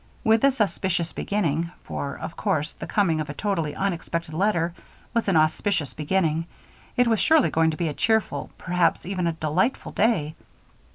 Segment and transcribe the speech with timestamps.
[0.23, 4.73] With this auspicious beginning, for of course the coming of a totally unexpected letter
[5.13, 6.47] was an auspicious beginning,
[6.97, 10.33] it was surely going to be a cheerful, perhaps even a delightful, day.